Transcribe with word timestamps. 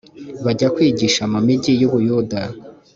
bajya 0.45 0.67
kwigisha 0.75 1.23
mu 1.31 1.39
migi 1.47 1.71
y 1.81 1.83
u 1.87 1.91
buyuda 1.93 2.41